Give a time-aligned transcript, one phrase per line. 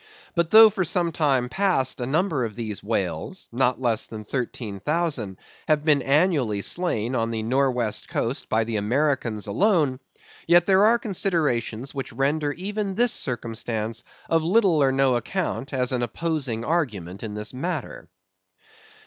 [0.33, 5.37] But though for some time past a number of these whales, not less than 13,000,
[5.67, 9.99] have been annually slain on the nor' west coast by the Americans alone;
[10.47, 15.91] yet there are considerations which render even this circumstance of little or no account as
[15.91, 18.09] an opposing argument in this matter.